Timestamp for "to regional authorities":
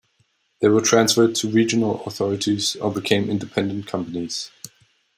1.35-2.75